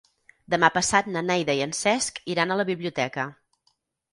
[0.53, 3.29] Demà passat na Neida i en Cesc iran a la biblioteca.